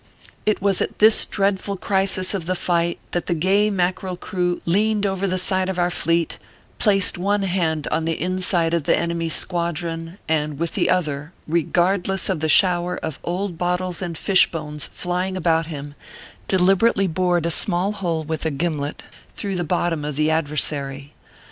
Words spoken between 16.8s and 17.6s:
ately bored a